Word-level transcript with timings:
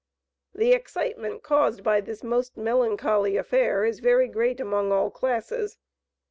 The 0.55 0.71
excitement 0.73 1.43
caused 1.43 1.83
by 1.83 2.01
this 2.01 2.23
most 2.23 2.57
melancholy 2.57 3.37
affair 3.37 3.85
is 3.85 3.99
very 3.99 4.27
great 4.27 4.59
among 4.59 4.91
all 4.91 5.11
classes. 5.11 5.77